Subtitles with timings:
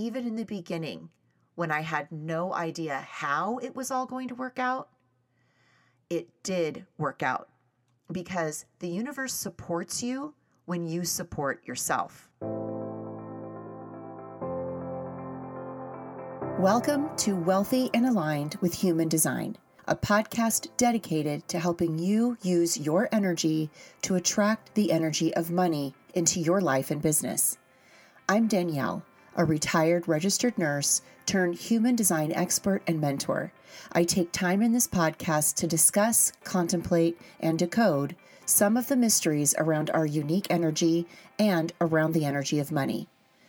[0.00, 1.10] even in the beginning,
[1.56, 4.88] when I had no idea how it was all going to work out,
[6.08, 7.50] it did work out
[8.10, 10.32] because the universe supports you
[10.64, 12.30] when you support yourself.
[16.58, 22.78] Welcome to Wealthy and Aligned with Human Design, a podcast dedicated to helping you use
[22.78, 23.68] your energy
[24.00, 27.58] to attract the energy of money into your life and business.
[28.30, 29.04] I'm Danielle,
[29.36, 33.52] a retired registered nurse turned human design expert and mentor.
[33.92, 38.16] I take time in this podcast to discuss, contemplate, and decode
[38.46, 41.06] some of the mysteries around our unique energy
[41.38, 43.08] and around the energy of money.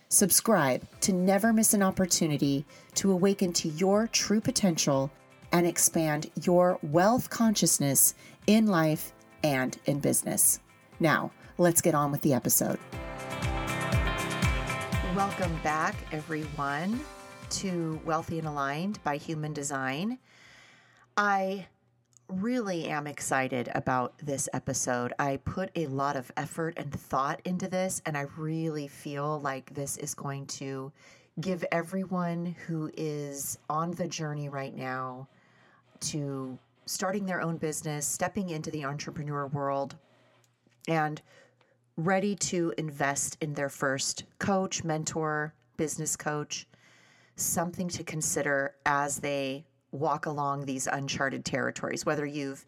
[0.09, 5.09] Subscribe to never miss an opportunity to awaken to your true potential
[5.51, 8.13] and expand your wealth consciousness
[8.45, 9.13] in life
[9.43, 10.59] and in business.
[10.99, 12.77] Now, let's get on with the episode.
[15.15, 17.01] Welcome back, everyone,
[17.49, 20.17] to Wealthy and Aligned by Human Design.
[21.17, 21.67] I
[22.29, 25.11] really am excited about this episode.
[25.19, 29.73] I put a lot of effort and thought into this, and I really feel like
[29.73, 30.93] this is going to
[31.41, 35.27] give everyone who is on the journey right now
[36.01, 39.97] to starting their own business, stepping into the entrepreneur world,
[40.87, 41.21] and
[41.97, 46.67] ready to invest in their first coach, mentor, business coach,
[47.35, 52.65] something to consider as they walk along these uncharted territories, whether you've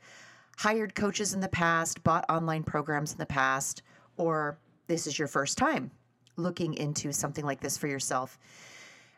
[0.57, 3.81] hired coaches in the past, bought online programs in the past,
[4.17, 4.57] or
[4.87, 5.91] this is your first time
[6.35, 8.37] looking into something like this for yourself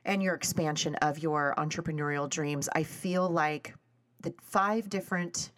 [0.03, 2.69] and your expansion of your entrepreneurial dreams.
[2.73, 3.73] I feel like
[4.21, 5.51] the five different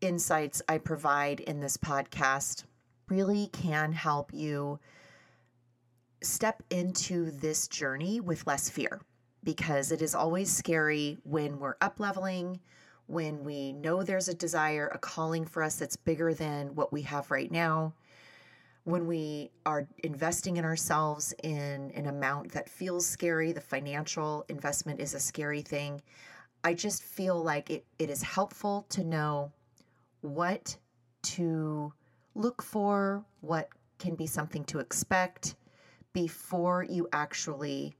[0.00, 2.64] insights I provide in this podcast
[3.08, 4.78] really can help you
[6.22, 9.00] step into this journey with less fear
[9.44, 12.60] because it is always scary when we're up leveling,
[13.06, 17.02] when we know there's a desire, a calling for us that's bigger than what we
[17.02, 17.92] have right now,
[18.84, 25.00] when we are investing in ourselves in an amount that feels scary, the financial investment
[25.00, 26.00] is a scary thing.
[26.64, 29.52] I just feel like it, it is helpful to know
[30.20, 30.76] what
[31.22, 31.92] to
[32.34, 35.54] look for, what can be something to expect
[36.12, 37.96] before you actually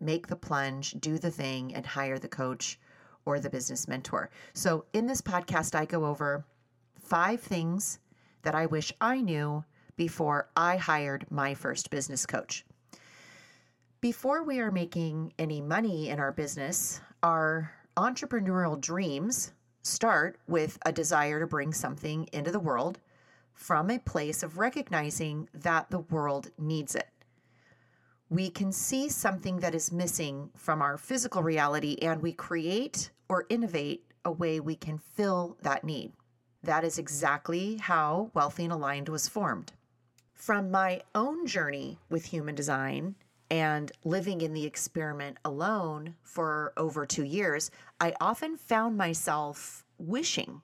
[0.00, 2.78] make the plunge, do the thing, and hire the coach
[3.24, 4.30] or the business mentor.
[4.54, 6.44] So, in this podcast, I go over
[6.98, 7.98] five things
[8.42, 9.64] that I wish I knew
[9.96, 12.64] before I hired my first business coach.
[14.00, 20.92] Before we are making any money in our business, our entrepreneurial dreams start with a
[20.92, 22.98] desire to bring something into the world
[23.54, 27.08] from a place of recognizing that the world needs it
[28.30, 33.44] we can see something that is missing from our physical reality and we create or
[33.50, 36.12] innovate a way we can fill that need.
[36.62, 39.72] That is exactly how Wealthy and Aligned was formed.
[40.32, 43.16] From my own journey with human design
[43.50, 50.62] and living in the experiment alone for over two years, I often found myself wishing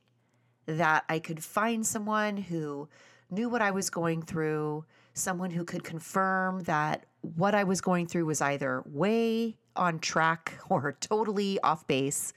[0.66, 2.88] that I could find someone who
[3.30, 4.84] knew what I was going through,
[5.14, 10.58] someone who could confirm that what I was going through was either way on track
[10.68, 12.32] or totally off base.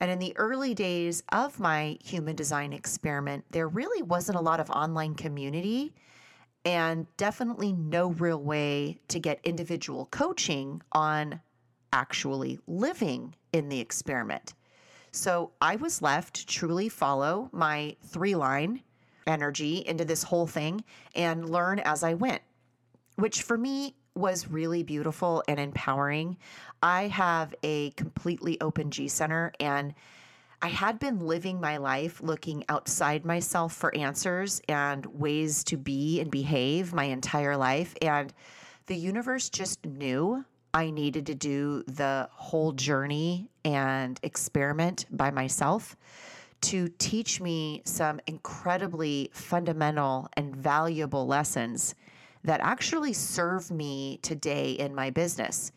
[0.00, 4.58] And in the early days of my human design experiment, there really wasn't a lot
[4.58, 5.94] of online community
[6.64, 11.40] and definitely no real way to get individual coaching on
[11.92, 14.54] actually living in the experiment.
[15.12, 18.82] So I was left to truly follow my three line
[19.26, 20.84] energy into this whole thing
[21.14, 22.42] and learn as I went,
[23.16, 26.38] which for me was really beautiful and empowering.
[26.82, 29.94] I have a completely open G center and
[30.62, 36.20] I had been living my life looking outside myself for answers and ways to be
[36.20, 37.94] and behave my entire life.
[38.00, 38.32] And
[38.86, 40.44] the universe just knew
[40.74, 45.96] I needed to do the whole journey and experiment by myself
[46.62, 51.94] to teach me some incredibly fundamental and valuable lessons
[52.44, 55.72] that actually serve me today in my business.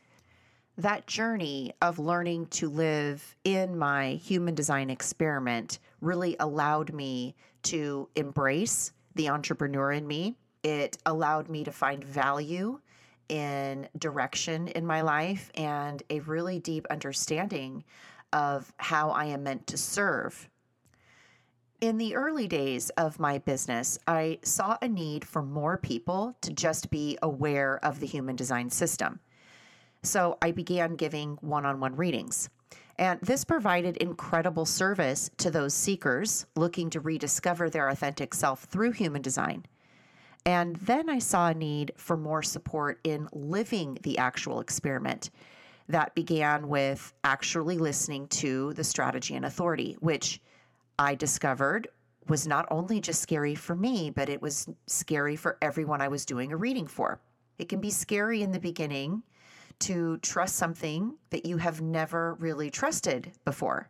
[0.77, 8.07] That journey of learning to live in my human design experiment really allowed me to
[8.15, 10.35] embrace the entrepreneur in me.
[10.63, 12.79] It allowed me to find value
[13.29, 17.83] in direction in my life and a really deep understanding
[18.33, 20.49] of how I am meant to serve
[21.81, 26.51] in the early days of my business, I saw a need for more people to
[26.53, 29.19] just be aware of the human design system.
[30.01, 32.49] So I began giving one on one readings.
[32.97, 38.91] And this provided incredible service to those seekers looking to rediscover their authentic self through
[38.91, 39.65] human design.
[40.45, 45.31] And then I saw a need for more support in living the actual experiment.
[45.89, 50.41] That began with actually listening to the strategy and authority, which
[50.97, 51.87] I discovered
[52.27, 56.25] was not only just scary for me, but it was scary for everyone I was
[56.25, 57.19] doing a reading for.
[57.57, 59.23] It can be scary in the beginning
[59.79, 63.89] to trust something that you have never really trusted before.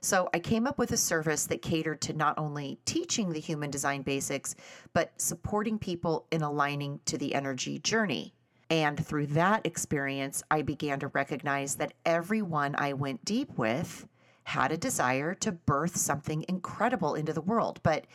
[0.00, 3.70] So I came up with a service that catered to not only teaching the human
[3.70, 4.54] design basics,
[4.92, 8.34] but supporting people in aligning to the energy journey.
[8.70, 14.06] And through that experience, I began to recognize that everyone I went deep with
[14.44, 18.06] had a desire to birth something incredible into the world, but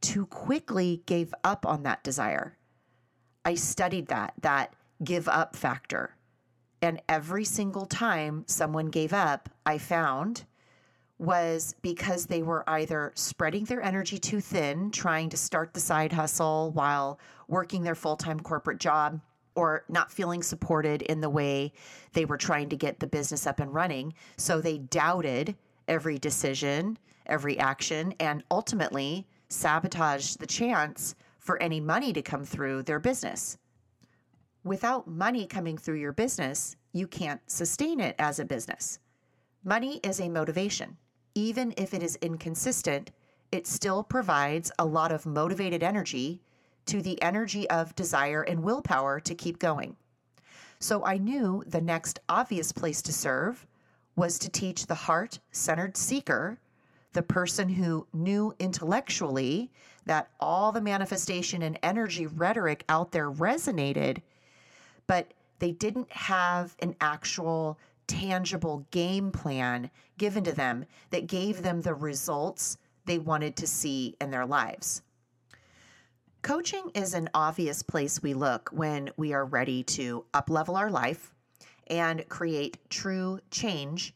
[0.00, 2.56] too quickly gave up on that desire.
[3.44, 4.74] I studied that, that
[5.04, 6.16] give up factor.
[6.82, 10.44] And every single time someone gave up, I found
[11.20, 16.12] was because they were either spreading their energy too thin, trying to start the side
[16.12, 19.20] hustle while working their full time corporate job,
[19.54, 21.72] or not feeling supported in the way
[22.14, 24.14] they were trying to get the business up and running.
[24.38, 25.54] So they doubted
[25.86, 26.96] every decision,
[27.26, 33.58] every action, and ultimately sabotaged the chance for any money to come through their business.
[34.64, 38.98] Without money coming through your business, you can't sustain it as a business.
[39.62, 40.96] Money is a motivation.
[41.34, 43.10] Even if it is inconsistent,
[43.52, 46.40] it still provides a lot of motivated energy
[46.86, 49.96] to the energy of desire and willpower to keep going.
[50.78, 53.66] So I knew the next obvious place to serve
[54.16, 56.58] was to teach the heart centered seeker,
[57.12, 59.70] the person who knew intellectually
[60.06, 64.22] that all the manifestation and energy rhetoric out there resonated
[65.10, 67.76] but they didn't have an actual
[68.10, 72.76] tangible game plan given to them that gave them the results
[73.06, 75.02] they wanted to see in their lives.
[76.42, 81.34] Coaching is an obvious place we look when we are ready to uplevel our life
[81.86, 84.14] and create true change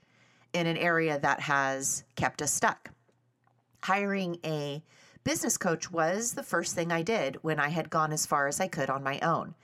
[0.52, 2.90] in an area that has kept us stuck.
[3.82, 4.82] Hiring a
[5.22, 8.60] business coach was the first thing I did when I had gone as far as
[8.60, 9.54] I could on my own.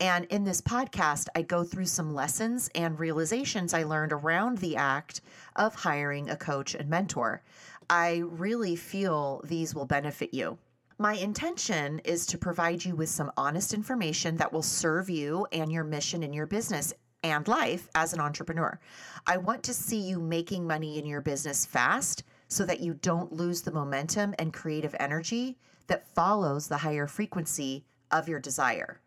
[0.00, 4.76] And in this podcast, I go through some lessons and realizations I learned around the
[4.76, 5.20] act
[5.56, 7.42] of hiring a coach and mentor.
[7.88, 10.58] I really feel these will benefit you.
[10.98, 15.70] My intention is to provide you with some honest information that will serve you and
[15.70, 16.92] your mission in your business
[17.22, 18.78] and life as an entrepreneur.
[19.26, 23.32] I want to see you making money in your business fast so that you don't
[23.32, 25.56] lose the momentum and creative energy
[25.86, 29.00] that follows the higher frequency of your desire.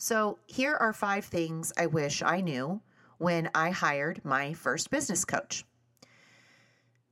[0.00, 2.80] So, here are five things I wish I knew
[3.18, 5.64] when I hired my first business coach.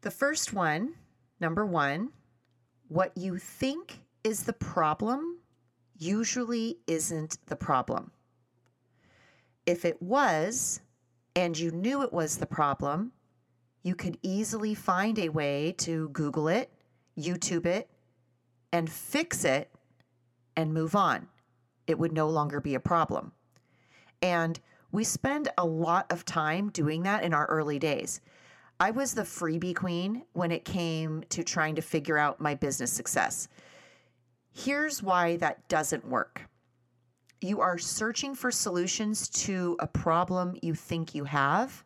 [0.02, 0.94] The first one,
[1.40, 2.10] number one,
[2.86, 5.40] what you think is the problem
[5.98, 8.12] usually isn't the problem.
[9.66, 10.80] If it was,
[11.34, 13.10] and you knew it was the problem,
[13.82, 16.70] you could easily find a way to Google it,
[17.18, 17.90] YouTube it,
[18.72, 19.72] and fix it
[20.54, 21.26] and move on
[21.86, 23.32] it would no longer be a problem.
[24.22, 24.58] And
[24.92, 28.20] we spend a lot of time doing that in our early days.
[28.78, 32.92] I was the freebie queen when it came to trying to figure out my business
[32.92, 33.48] success.
[34.52, 36.42] Here's why that doesn't work
[37.42, 41.84] you are searching for solutions to a problem you think you have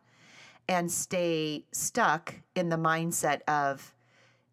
[0.69, 3.93] and stay stuck in the mindset of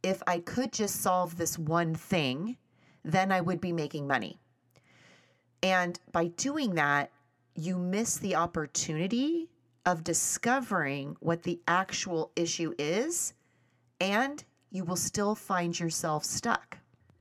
[0.02, 2.56] if I could just solve this one thing,
[3.04, 4.40] then I would be making money.
[5.62, 7.10] And by doing that,
[7.54, 9.48] you miss the opportunity
[9.84, 13.34] of discovering what the actual issue is,
[14.00, 16.78] and you will still find yourself stuck.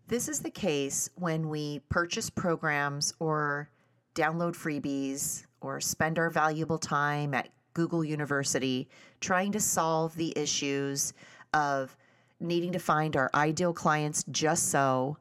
[0.08, 3.70] This is the case when we purchase programs or
[4.16, 8.88] download freebies or spend our valuable time at Google University
[9.22, 11.14] trying to solve the issues
[11.54, 11.96] of
[12.40, 15.18] needing to find our ideal clients just so,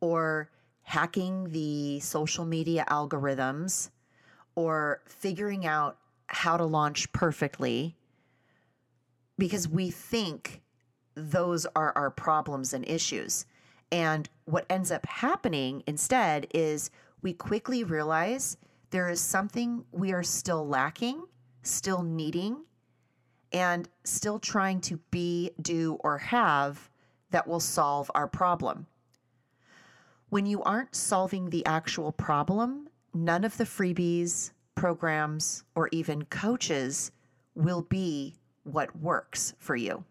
[0.00, 0.50] or
[0.86, 3.90] hacking the social media algorithms
[4.54, 7.96] or figuring out how to launch perfectly
[9.36, 10.62] because we think
[11.16, 13.46] those are our problems and issues.
[13.90, 18.56] And what ends up happening instead is we quickly realize
[18.90, 21.20] there is something we are still lacking,
[21.64, 22.58] still needing,
[23.52, 26.88] and still trying to be, do, or have
[27.32, 28.86] that will solve our problem.
[30.28, 37.12] When you aren't solving the actual problem, none of the freebies, programs, or even coaches
[37.54, 40.04] will be what works for you.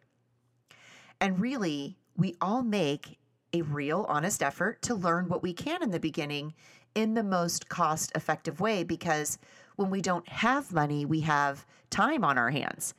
[1.19, 3.17] And really, we all make
[3.51, 6.53] a real honest effort to learn what we can in the beginning
[6.95, 9.37] in the most cost effective way because
[9.75, 12.93] when we don't have money, we have time on our hands.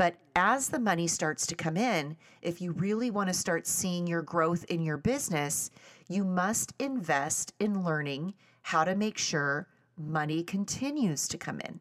[0.00, 4.06] But as the money starts to come in, if you really want to start seeing
[4.06, 5.70] your growth in your business,
[6.08, 11.80] you must invest in learning how to make sure money continues to come in.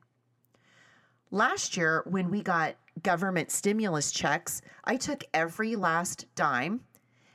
[1.31, 6.81] Last year, when we got government stimulus checks, I took every last dime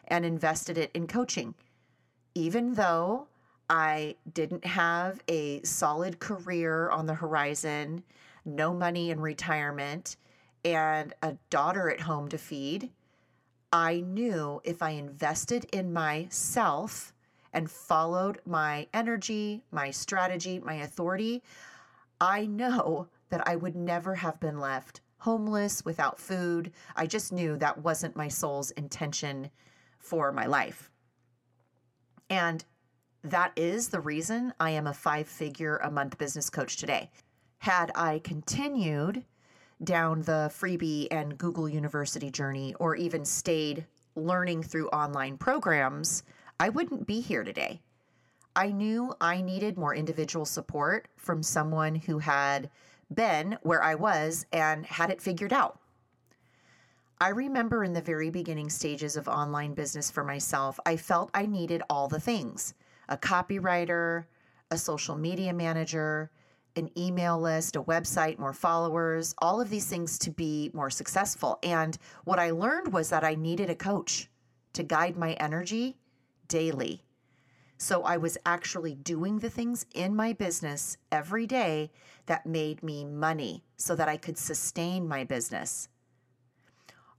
[0.08, 1.54] and invested it in coaching.
[2.34, 3.28] Even though
[3.70, 8.04] I didn't have a solid career on the horizon,
[8.44, 10.16] no money in retirement,
[10.64, 12.90] and a daughter at home to feed,
[13.72, 17.12] I knew if I invested in myself
[17.52, 21.42] and followed my energy, my strategy, my authority,
[22.20, 26.70] I know that I would never have been left homeless without food.
[26.96, 29.50] I just knew that wasn't my soul's intention
[29.98, 30.90] for my life.
[32.28, 32.64] And
[33.22, 37.10] that is the reason I am a five figure a month business coach today.
[37.58, 39.24] Had I continued
[39.82, 46.22] down the freebie and Google University journey, or even stayed learning through online programs,
[46.60, 47.80] I wouldn't be here today.
[48.56, 52.70] I knew I needed more individual support from someone who had
[53.12, 55.80] been where I was and had it figured out.
[57.20, 61.46] I remember in the very beginning stages of online business for myself, I felt I
[61.46, 62.74] needed all the things
[63.08, 64.24] a copywriter,
[64.70, 66.30] a social media manager,
[66.76, 71.58] an email list, a website, more followers, all of these things to be more successful.
[71.62, 74.28] And what I learned was that I needed a coach
[74.72, 75.96] to guide my energy
[76.48, 77.02] daily.
[77.76, 81.90] So I was actually doing the things in my business every day
[82.26, 85.88] that made me money so that I could sustain my business.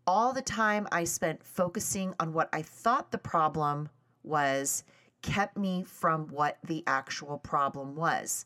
[0.07, 3.89] All the time I spent focusing on what I thought the problem
[4.23, 4.83] was
[5.21, 8.45] kept me from what the actual problem was.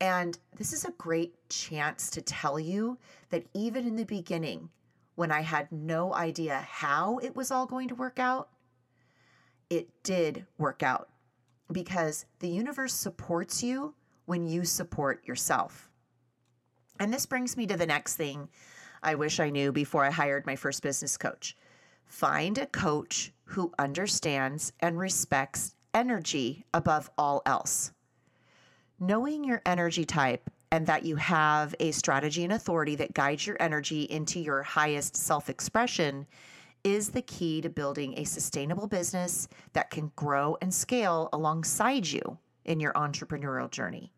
[0.00, 2.98] And this is a great chance to tell you
[3.30, 4.68] that even in the beginning,
[5.14, 8.50] when I had no idea how it was all going to work out,
[9.70, 11.08] it did work out
[11.72, 13.94] because the universe supports you
[14.26, 15.90] when you support yourself.
[17.00, 18.48] And this brings me to the next thing
[19.02, 21.56] I wish I knew before I hired my first business coach.
[22.06, 27.92] Find a coach who understands and respects energy above all else.
[28.98, 33.56] Knowing your energy type and that you have a strategy and authority that guides your
[33.60, 36.26] energy into your highest self expression
[36.82, 42.38] is the key to building a sustainable business that can grow and scale alongside you
[42.64, 44.12] in your entrepreneurial journey.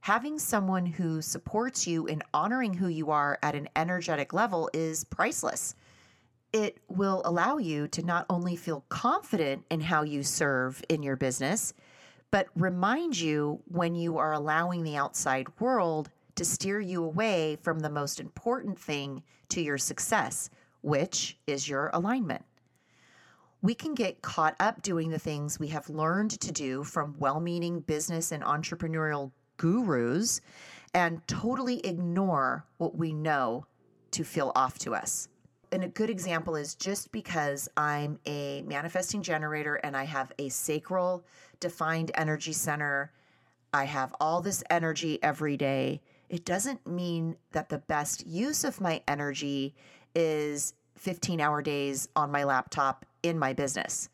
[0.00, 5.04] Having someone who supports you in honoring who you are at an energetic level is
[5.04, 5.74] priceless
[6.52, 11.16] it will allow you to not only feel confident in how you serve in your
[11.16, 11.72] business,
[12.30, 17.80] but remind you when you are allowing the outside world to steer you away from
[17.80, 20.50] the most important thing to your success,
[20.82, 22.44] which is your alignment.
[23.62, 27.40] We can get caught up doing the things we have learned to do from well
[27.40, 30.40] meaning business and entrepreneurial gurus
[30.94, 33.66] and totally ignore what we know
[34.12, 35.28] to feel off to us
[35.72, 40.48] and a good example is just because I'm a manifesting generator and I have a
[40.48, 41.24] sacral
[41.60, 43.12] defined energy center,
[43.72, 46.00] I have all this energy every day.
[46.28, 49.74] It doesn't mean that the best use of my energy
[50.14, 54.08] is 15 hour days on my laptop in my business.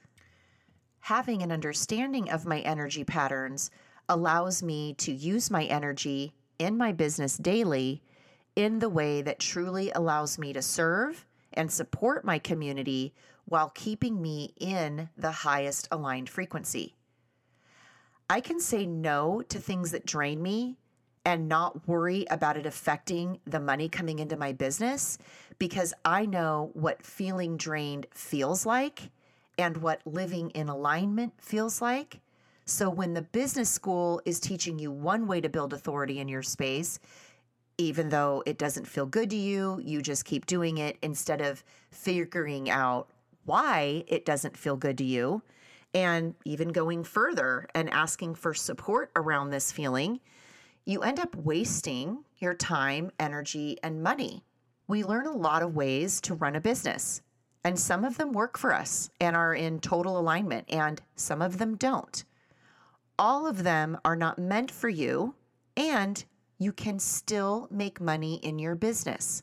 [1.00, 3.70] Having an understanding of my energy patterns
[4.08, 8.02] allows me to use my energy in my business daily
[8.56, 14.20] in the way that truly allows me to serve and support my community while keeping
[14.20, 16.95] me in the highest aligned frequency.
[18.28, 20.76] I can say no to things that drain me
[21.24, 25.18] and not worry about it affecting the money coming into my business
[25.58, 29.10] because I know what feeling drained feels like
[29.58, 32.20] and what living in alignment feels like.
[32.64, 36.42] So when the business school is teaching you one way to build authority in your
[36.42, 36.98] space,
[37.78, 41.62] even though it doesn't feel good to you, you just keep doing it instead of
[41.90, 43.08] figuring out
[43.44, 45.42] why it doesn't feel good to you
[45.96, 50.20] and even going further and asking for support around this feeling,
[50.84, 54.44] you end up wasting your time, energy, and money.
[54.86, 57.22] We learn a lot of ways to run a business,
[57.64, 61.56] and some of them work for us and are in total alignment, and some of
[61.56, 62.22] them don't.
[63.18, 65.34] All of them are not meant for you
[65.76, 66.24] and
[66.58, 69.42] you can still make money in your business.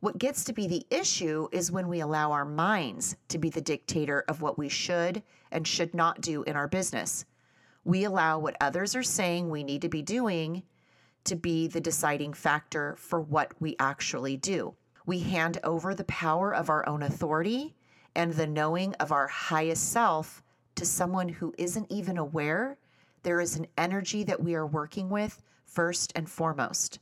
[0.00, 3.60] What gets to be the issue is when we allow our minds to be the
[3.60, 7.24] dictator of what we should and should not do in our business.
[7.84, 10.62] We allow what others are saying we need to be doing
[11.24, 14.76] to be the deciding factor for what we actually do.
[15.04, 17.74] We hand over the power of our own authority
[18.14, 20.44] and the knowing of our highest self
[20.76, 22.78] to someone who isn't even aware
[23.24, 27.00] there is an energy that we are working with first and foremost.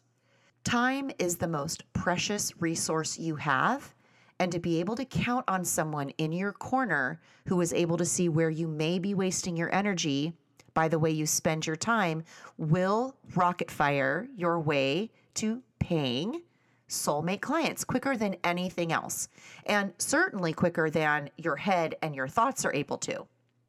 [0.67, 3.95] Time is the most precious resource you have,
[4.41, 8.05] and to be able to count on someone in your corner who is able to
[8.05, 10.33] see where you may be wasting your energy
[10.75, 12.25] by the way you spend your time
[12.59, 16.43] will rocket fire your way to paying
[16.89, 19.29] soulmate clients quicker than anything else,
[19.67, 23.25] and certainly quicker than your head and your thoughts are able to.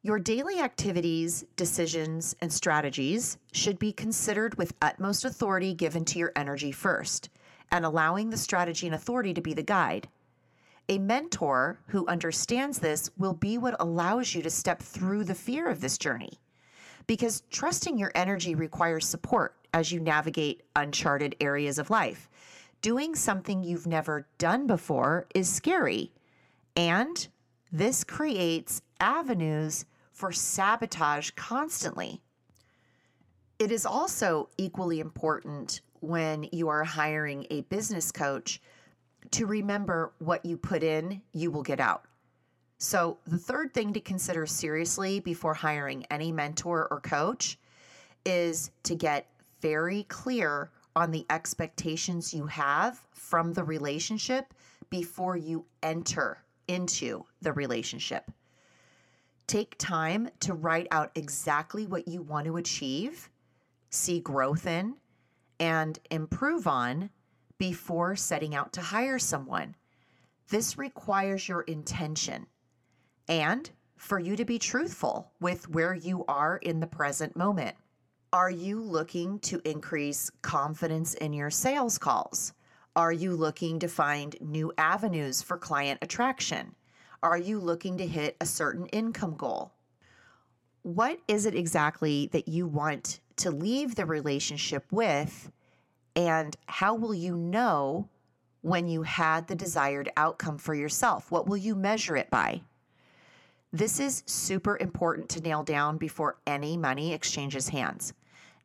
[0.08, 6.32] Your daily activities, decisions, and strategies should be considered with utmost authority given to your
[6.34, 7.28] energy first,
[7.70, 10.08] and allowing the strategy and authority to be the guide.
[10.88, 15.68] A mentor who understands this will be what allows you to step through the fear
[15.68, 16.40] of this journey.
[17.06, 22.30] Because trusting your energy requires support as you navigate uncharted areas of life.
[22.80, 26.12] Doing something you've never done before is scary,
[26.74, 27.28] and
[27.70, 29.84] this creates avenues
[30.18, 32.20] for sabotage constantly.
[33.60, 38.60] It is also equally important when you are hiring a business coach
[39.30, 42.06] to remember what you put in, you will get out.
[42.78, 47.56] So, the third thing to consider seriously before hiring any mentor or coach
[48.26, 49.28] is to get
[49.60, 54.52] very clear on the expectations you have from the relationship
[54.90, 58.32] before you enter into the relationship.
[59.48, 63.30] Take time to write out exactly what you want to achieve,
[63.88, 64.96] see growth in,
[65.58, 67.08] and improve on
[67.56, 69.74] before setting out to hire someone.
[70.50, 72.46] This requires your intention
[73.26, 77.74] and for you to be truthful with where you are in the present moment.
[78.34, 82.52] Are you looking to increase confidence in your sales calls?
[82.94, 86.74] Are you looking to find new avenues for client attraction?
[87.22, 89.72] Are you looking to hit a certain income goal?
[90.82, 95.50] What is it exactly that you want to leave the relationship with?
[96.14, 98.08] And how will you know
[98.62, 101.30] when you had the desired outcome for yourself?
[101.32, 102.62] What will you measure it by?
[103.72, 108.12] This is super important to nail down before any money exchanges hands.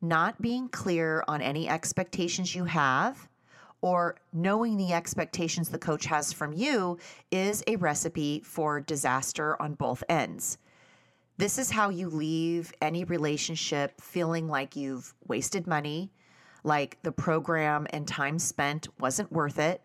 [0.00, 3.28] Not being clear on any expectations you have
[3.84, 6.96] or knowing the expectations the coach has from you
[7.30, 10.56] is a recipe for disaster on both ends.
[11.36, 16.10] This is how you leave any relationship feeling like you've wasted money,
[16.62, 19.82] like the program and time spent wasn't worth it.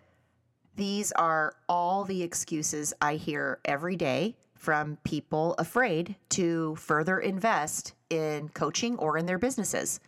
[0.77, 7.95] These are all the excuses I hear every day from people afraid to further invest
[8.09, 9.99] in coaching or in their businesses.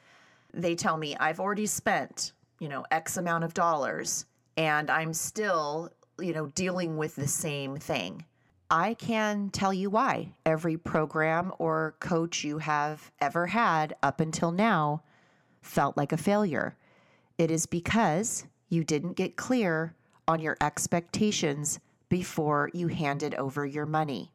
[0.54, 5.92] They tell me, I've already spent you know, X amount of dollars and I'm still,
[6.20, 8.24] you know, dealing with the same thing.
[8.70, 14.52] I can tell you why every program or coach you have ever had up until
[14.52, 15.02] now
[15.64, 16.78] felt like a failure.
[17.40, 19.96] It is because you didn't get clear
[20.28, 24.32] on your expectations before you handed over your money.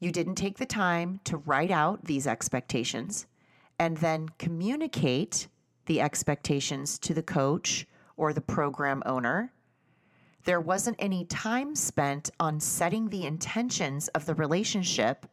[0.00, 3.26] You didn't take the time to write out these expectations
[3.78, 5.48] and then communicate
[5.86, 9.52] the expectations to the coach or the program owner.
[10.44, 15.26] There wasn't any time spent on setting the intentions of the relationship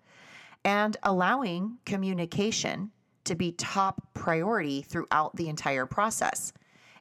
[0.63, 2.91] and allowing communication
[3.23, 6.53] to be top priority throughout the entire process.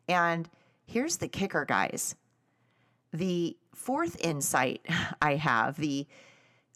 [0.08, 0.48] And
[0.86, 2.14] here's the kicker, guys.
[3.12, 4.86] The fourth insight
[5.22, 6.06] I have, the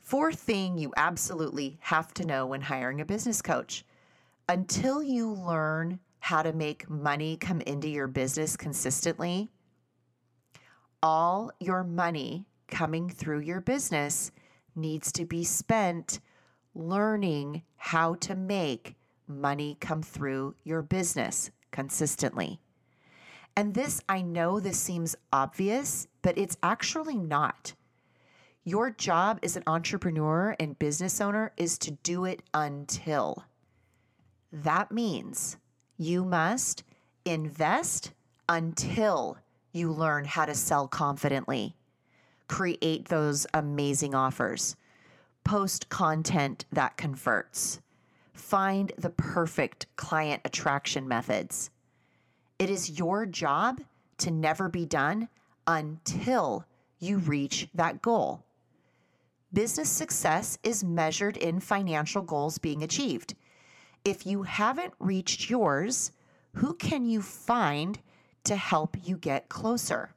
[0.02, 3.84] fourth thing you absolutely have to know when hiring a business coach
[4.48, 9.50] until you learn how to make money come into your business consistently,
[11.02, 14.30] all your money coming through your business
[14.76, 16.20] needs to be spent
[16.76, 18.94] learning how to make
[19.26, 22.60] money come through your business consistently.
[23.56, 27.74] And this, I know this seems obvious, but it's actually not.
[28.62, 33.44] Your job as an entrepreneur and business owner is to do it until.
[34.52, 35.56] That means
[36.02, 36.82] you must
[37.24, 38.12] invest
[38.48, 39.38] until
[39.72, 41.76] you learn how to sell confidently,
[42.48, 44.76] create those amazing offers,
[45.44, 47.80] post content that converts,
[48.32, 51.70] find the perfect client attraction methods.
[52.58, 53.80] It is your job
[54.18, 55.28] to never be done
[55.66, 56.66] until
[56.98, 58.44] you reach that goal.
[59.52, 63.34] Business success is measured in financial goals being achieved.
[64.04, 66.10] If you haven't reached yours,
[66.54, 68.00] who can you find
[68.44, 70.12] to help you get closer?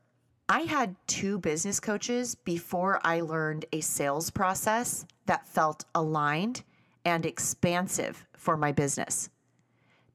[0.49, 6.63] I had two business coaches before I learned a sales process that felt aligned
[7.03, 9.29] and expansive for my business.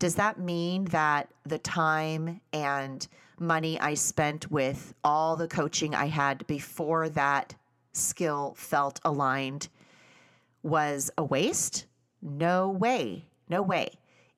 [0.00, 3.06] Does that mean that the time and
[3.38, 7.54] money I spent with all the coaching I had before that
[7.92, 9.68] skill felt aligned
[10.64, 11.86] was a waste?
[12.20, 13.26] No way.
[13.50, 13.90] No way.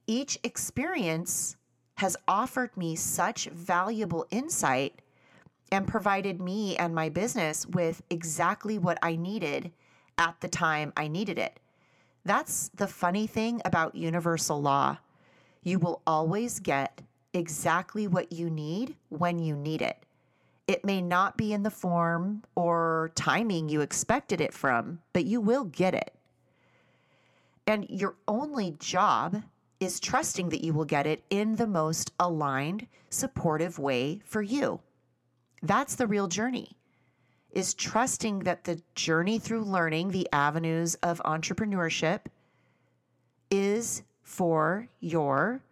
[0.07, 1.57] Each experience
[1.97, 5.01] has offered me such valuable insight
[5.71, 9.71] and provided me and my business with exactly what I needed
[10.19, 11.61] at the time I needed it.
[12.25, 14.99] That's the funny thing about universal law.
[15.63, 19.99] You will always get exactly what you need when you need it.
[20.67, 25.41] It may not be in the form or timing you expected it from, but you
[25.41, 26.15] will get it.
[27.67, 29.43] And your only job
[29.79, 34.81] is trusting that you will get it in the most aligned, supportive way for you.
[35.63, 36.77] That's the real journey.
[37.51, 42.21] Is trusting that the journey through learning the avenues of entrepreneurship
[43.51, 45.63] is for your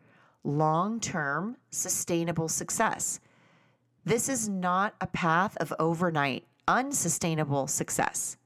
[0.44, 3.20] long term sustainable success.
[4.05, 8.37] This is not a path of overnight unsustainable success.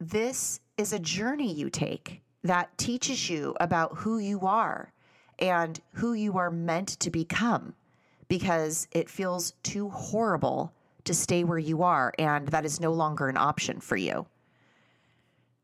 [0.00, 4.92] This is a journey you take that teaches you about who you are
[5.38, 7.74] and who you are meant to become
[8.28, 10.72] because it feels too horrible
[11.04, 14.26] to stay where you are, and that is no longer an option for you.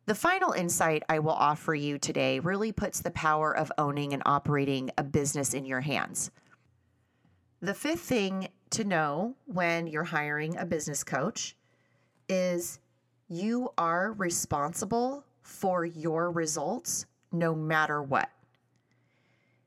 [0.07, 4.23] The final insight I will offer you today really puts the power of owning and
[4.27, 6.31] operating a business in your hands.
[7.61, 11.57] The fifth thing to know when you're hiring a business coach
[12.29, 12.81] is
[13.29, 18.31] you are responsible for your results no matter what.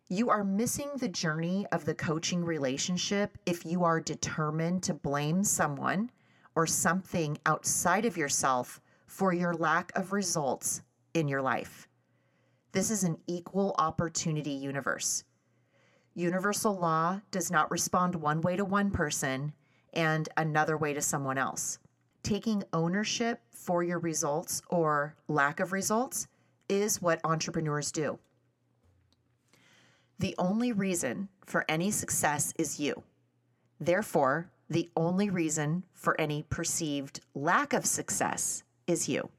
[0.09, 5.43] You are missing the journey of the coaching relationship if you are determined to blame
[5.43, 6.09] someone
[6.55, 10.81] or something outside of yourself for your lack of results
[11.13, 11.87] in your life.
[12.71, 15.23] This is an equal opportunity universe.
[16.15, 19.53] Universal law does not respond one way to one person
[19.93, 21.79] and another way to someone else.
[22.23, 26.27] Taking ownership for your results or lack of results
[26.69, 28.19] is what entrepreneurs do.
[30.19, 33.03] The only reason for any success is you.
[33.79, 39.29] Therefore, the only reason for any perceived lack of success is you.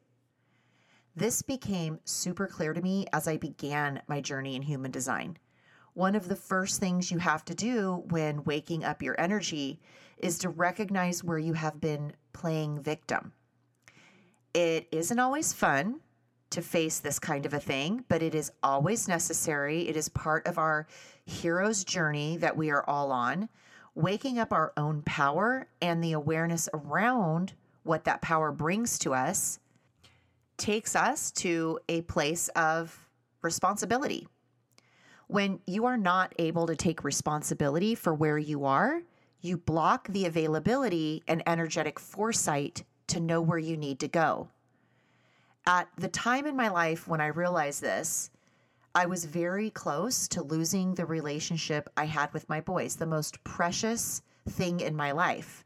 [1.17, 5.37] This became super clear to me as I began my journey in human design.
[5.95, 9.81] One of the first things you have to do when waking up your energy
[10.21, 13.33] is to recognize where you have been playing victim.
[14.55, 16.01] It isn't always fun
[16.51, 19.89] to face this kind of a thing, but it is always necessary.
[19.89, 20.87] It is part of our
[21.27, 23.49] hero's journey that we are all on,
[23.95, 27.53] waking up our own power and the awareness around
[27.83, 29.59] what that power brings to us
[30.57, 33.09] takes us to a place of
[33.43, 34.27] responsibility.
[35.29, 39.03] When you are not able to take responsibility for where you are,
[39.41, 44.49] you block the availability and energetic foresight to know where you need to go.
[45.67, 48.31] At the time in my life when I realized this,
[48.95, 53.43] I was very close to losing the relationship I had with my boys, the most
[53.45, 55.65] precious thing in my life.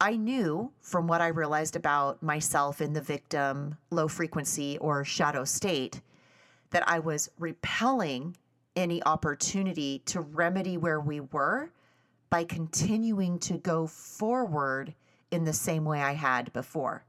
[0.00, 5.44] I knew from what I realized about myself in the victim, low frequency, or shadow
[5.44, 6.00] state
[6.70, 8.36] that I was repelling
[8.74, 11.70] any opportunity to remedy where we were
[12.32, 14.94] by continuing to go forward
[15.30, 17.04] in the same way I had before.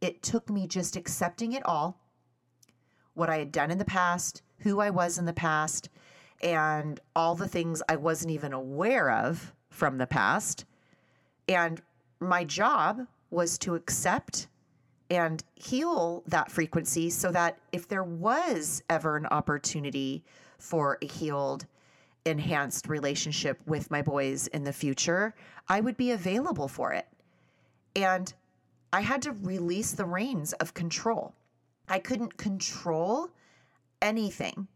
[0.00, 1.98] It took me just accepting it all,
[3.14, 5.88] what I had done in the past, who I was in the past,
[6.40, 10.66] and all the things I wasn't even aware of from the past.
[11.48, 11.82] And
[12.20, 14.46] my job was to accept
[15.10, 20.22] and heal that frequency so that if there was ever an opportunity
[20.58, 21.66] for a healed,
[22.24, 25.34] enhanced relationship with my boys in the future,
[25.68, 27.06] I would be available for it.
[27.96, 28.32] And
[28.92, 31.34] I had to release the reins of control.
[31.88, 33.28] I couldn't control
[34.00, 34.68] anything.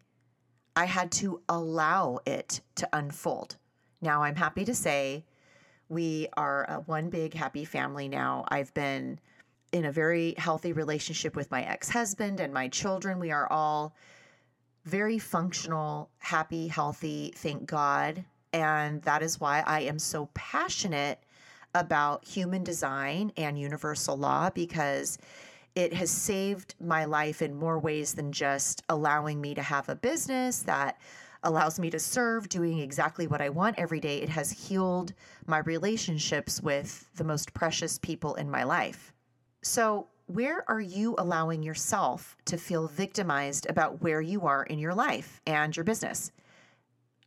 [0.75, 3.57] I had to allow it to unfold.
[4.03, 5.25] Now, I'm happy to say
[5.89, 8.45] we are a one big happy family now.
[8.49, 9.19] I've been
[9.73, 13.19] in a very healthy relationship with my ex husband and my children.
[13.19, 13.95] We are all
[14.87, 18.25] very functional, happy, healthy, thank God.
[18.53, 21.19] And that is why I am so passionate
[21.75, 25.19] about human design and universal law because
[25.75, 29.97] it has saved my life in more ways than just allowing me to have a
[29.97, 30.99] business that
[31.43, 34.19] allows me to serve doing exactly what I want every day.
[34.19, 35.13] It has healed
[35.47, 39.13] my relationships with the most precious people in my life.
[39.63, 44.95] So, where are you allowing yourself to feel victimized about where you are in your
[44.95, 46.33] life and your business?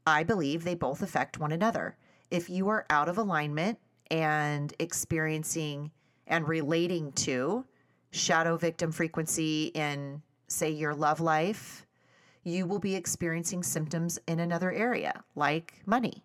[0.06, 1.98] I believe they both affect one another.
[2.30, 3.80] If you are out of alignment
[4.12, 5.92] and experiencing
[6.28, 7.66] and relating to
[8.12, 11.86] shadow victim frequency in, say, your love life,
[12.44, 16.24] you will be experiencing symptoms in another area, like money.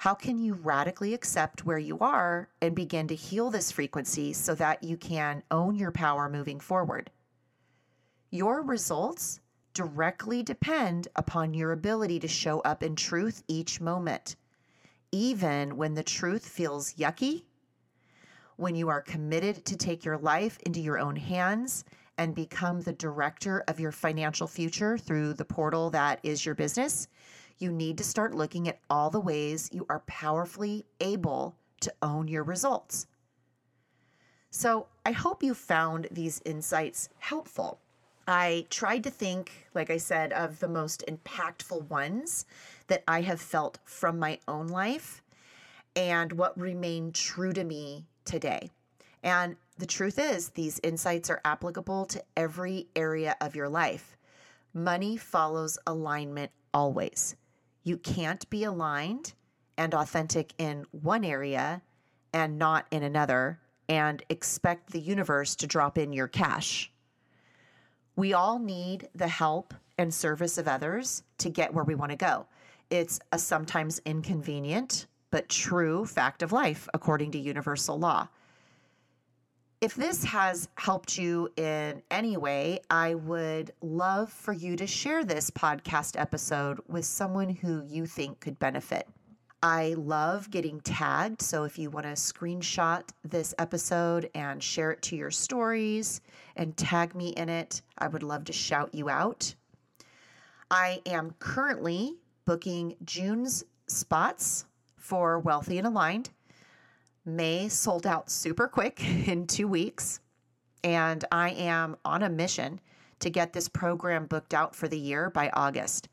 [0.00, 4.54] How can you radically accept where you are and begin to heal this frequency so
[4.54, 7.10] that you can own your power moving forward?
[8.30, 9.40] Your results
[9.74, 14.36] directly depend upon your ability to show up in truth each moment,
[15.12, 17.42] even when the truth feels yucky,
[18.56, 21.84] when you are committed to take your life into your own hands
[22.16, 27.06] and become the director of your financial future through the portal that is your business,
[27.60, 32.26] you need to start looking at all the ways you are powerfully able to own
[32.26, 33.06] your results.
[34.50, 37.78] So, I hope you found these insights helpful.
[38.26, 42.46] I tried to think, like I said, of the most impactful ones
[42.88, 45.22] that I have felt from my own life
[45.94, 48.70] and what remained true to me today.
[49.22, 54.16] And the truth is, these insights are applicable to every area of your life.
[54.74, 57.36] Money follows alignment always.
[57.82, 59.32] You can't be aligned
[59.76, 61.82] and authentic in one area
[62.32, 66.92] and not in another and expect the universe to drop in your cash.
[68.16, 72.16] We all need the help and service of others to get where we want to
[72.16, 72.46] go.
[72.90, 78.28] It's a sometimes inconvenient but true fact of life according to universal law.
[79.80, 85.24] If this has helped you in any way, I would love for you to share
[85.24, 89.08] this podcast episode with someone who you think could benefit.
[89.62, 91.40] I love getting tagged.
[91.40, 96.20] So if you want to screenshot this episode and share it to your stories
[96.56, 99.54] and tag me in it, I would love to shout you out.
[100.70, 104.66] I am currently booking June's spots
[104.98, 106.28] for Wealthy and Aligned.
[107.24, 110.20] May sold out super quick in two weeks.
[110.82, 112.80] And I am on a mission
[113.20, 116.08] to get this program booked out for the year by August.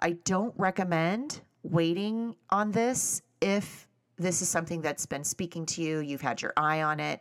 [0.00, 5.98] I don't recommend waiting on this if this is something that's been speaking to you,
[5.98, 7.20] you've had your eye on it.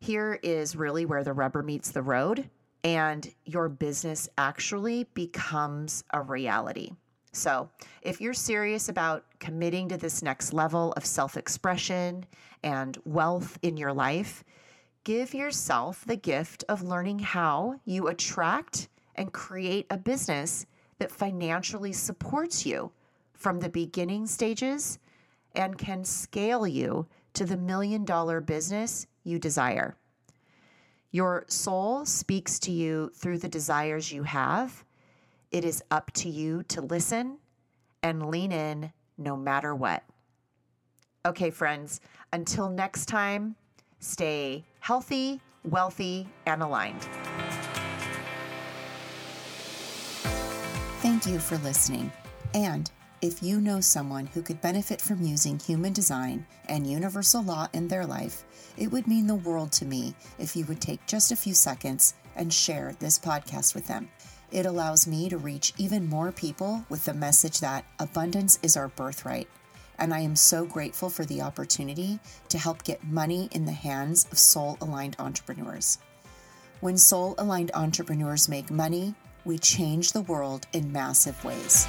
[0.00, 2.48] Here is really where the rubber meets the road
[2.84, 6.92] and your business actually becomes a reality.
[7.32, 7.68] So,
[8.02, 12.24] if you're serious about committing to this next level of self expression
[12.62, 14.44] and wealth in your life,
[15.04, 20.66] give yourself the gift of learning how you attract and create a business
[20.98, 22.90] that financially supports you
[23.34, 24.98] from the beginning stages
[25.54, 29.96] and can scale you to the million dollar business you desire.
[31.10, 34.84] Your soul speaks to you through the desires you have
[35.50, 37.38] it is up to you to listen
[38.02, 40.04] and lean in no matter what.
[41.26, 42.00] Okay, friends,
[42.32, 43.56] until next time,
[43.98, 47.06] stay healthy, wealthy, and aligned.
[51.00, 52.10] Thank you for listening.
[52.54, 57.66] And if you know someone who could benefit from using human design and universal law
[57.72, 58.44] in their life,
[58.76, 62.14] it would mean the world to me if you would take just a few seconds
[62.36, 64.08] and share this podcast with them.
[64.50, 68.88] It allows me to reach even more people with the message that abundance is our
[68.88, 69.48] birthright.
[69.98, 74.26] And I am so grateful for the opportunity to help get money in the hands
[74.32, 75.98] of soul aligned entrepreneurs.
[76.80, 81.86] When soul aligned entrepreneurs make money, we change the world in massive ways.